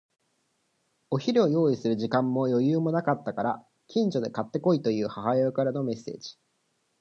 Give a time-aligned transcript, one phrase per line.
[1.11, 6.39] お昼を用意する時間も余裕もなかったから、近所で買って来いという母親からのメッセージ。